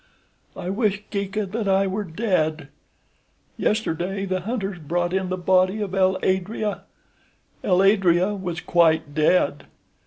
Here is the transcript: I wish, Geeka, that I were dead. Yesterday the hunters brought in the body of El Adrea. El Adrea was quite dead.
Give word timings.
I 0.55 0.71
wish, 0.71 1.03
Geeka, 1.11 1.45
that 1.51 1.67
I 1.67 1.85
were 1.85 2.03
dead. 2.03 2.69
Yesterday 3.55 4.25
the 4.25 4.39
hunters 4.39 4.79
brought 4.79 5.13
in 5.13 5.29
the 5.29 5.37
body 5.37 5.79
of 5.79 5.93
El 5.93 6.15
Adrea. 6.23 6.85
El 7.63 7.83
Adrea 7.83 8.33
was 8.33 8.61
quite 8.61 9.13
dead. 9.13 9.67